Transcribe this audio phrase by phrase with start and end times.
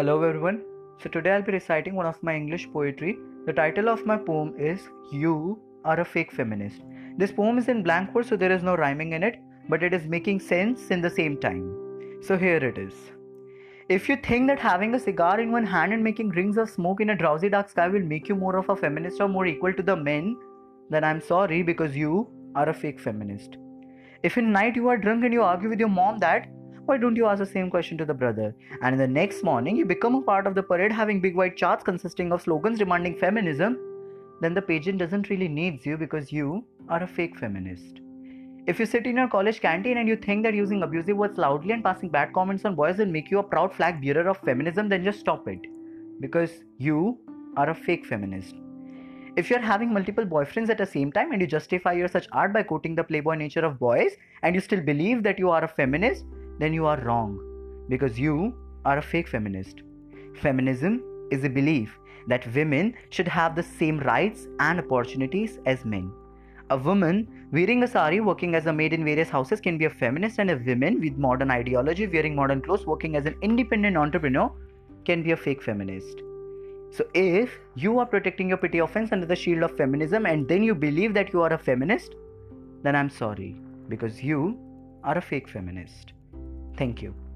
[0.00, 0.62] Hello everyone.
[1.02, 3.18] So today I'll be reciting one of my English poetry.
[3.44, 4.80] The title of my poem is
[5.12, 6.80] You Are a Fake Feminist.
[7.18, 9.36] This poem is in blank verse so there is no rhyming in it,
[9.68, 11.66] but it is making sense in the same time.
[12.22, 12.94] So here it is.
[13.90, 17.02] If you think that having a cigar in one hand and making rings of smoke
[17.02, 19.74] in a drowsy dark sky will make you more of a feminist or more equal
[19.74, 20.34] to the men,
[20.88, 23.58] then I'm sorry because you are a fake feminist.
[24.22, 26.48] If in night you are drunk and you argue with your mom that
[26.90, 28.52] why don't you ask the same question to the brother?
[28.82, 31.56] And in the next morning, you become a part of the parade having big white
[31.56, 33.78] charts consisting of slogans demanding feminism,
[34.40, 38.00] then the pageant doesn't really needs you because you are a fake feminist.
[38.66, 41.70] If you sit in your college canteen and you think that using abusive words loudly
[41.70, 44.88] and passing bad comments on boys will make you a proud flag bearer of feminism,
[44.88, 45.60] then just stop it.
[46.18, 47.18] Because you
[47.56, 48.56] are a fake feminist.
[49.36, 52.52] If you're having multiple boyfriends at the same time and you justify your such art
[52.52, 54.10] by quoting the playboy nature of boys
[54.42, 56.24] and you still believe that you are a feminist,
[56.60, 57.38] then you are wrong
[57.88, 59.82] because you are a fake feminist.
[60.34, 66.10] Feminism is a belief that women should have the same rights and opportunities as men.
[66.70, 69.90] A woman wearing a sari working as a maid in various houses can be a
[69.90, 74.52] feminist, and a woman with modern ideology wearing modern clothes working as an independent entrepreneur
[75.04, 76.22] can be a fake feminist.
[76.92, 80.62] So, if you are protecting your petty offense under the shield of feminism and then
[80.62, 82.14] you believe that you are a feminist,
[82.82, 83.56] then I'm sorry
[83.88, 84.58] because you
[85.02, 86.12] are a fake feminist.
[86.80, 87.29] Thank you.